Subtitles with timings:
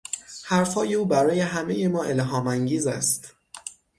[0.43, 3.35] حرفهای او برای همهی ما الهامانگیز است.